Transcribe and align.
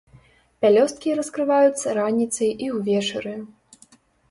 Пялёсткі 0.65 1.13
раскрываюцца 1.19 1.87
раніцай 1.99 2.51
і 2.67 2.73
ўвечары. 2.79 3.37